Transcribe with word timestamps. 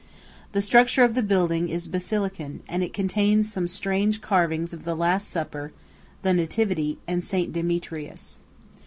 The 0.53 0.63
structure 0.63 1.03
of 1.03 1.13
the 1.13 1.21
building 1.21 1.69
is 1.69 1.87
basilican, 1.87 2.61
and 2.67 2.81
it 2.83 2.91
contains 2.91 3.53
some 3.53 3.67
strange 3.67 4.19
carvings 4.19 4.73
of 4.73 4.83
the 4.83 4.95
Last 4.95 5.29
Supper, 5.29 5.73
the 6.23 6.33
Nativity, 6.33 6.97
and 7.07 7.23
St. 7.23 7.53
Demetrius. 7.53 8.39